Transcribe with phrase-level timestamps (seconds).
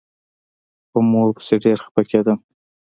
[0.91, 2.37] په مور پسې ډېر خپه کېدم.